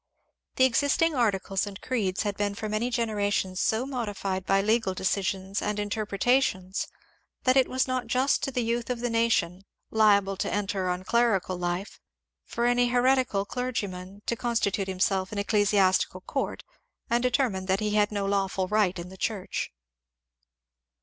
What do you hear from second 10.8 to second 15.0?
on clerical life, for any heretical clergyman to constitute